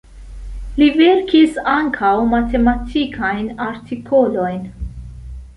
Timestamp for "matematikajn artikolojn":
2.33-4.61